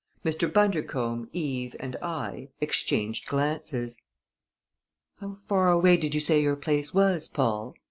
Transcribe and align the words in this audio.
Mr. 0.25 0.51
Bundercombe, 0.51 1.29
Eve, 1.31 1.75
and 1.79 1.95
I 2.01 2.49
exchanged 2.59 3.27
glances. 3.27 3.99
"How 5.19 5.37
far 5.47 5.69
away 5.69 5.95
did 5.95 6.15
you 6.15 6.19
say 6.19 6.41
your 6.41 6.55
place 6.55 6.91
was, 6.91 7.27
Paul?" 7.27 7.75